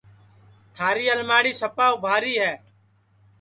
[0.75, 2.53] تھاری الماڑی سپا اُبھاری ہے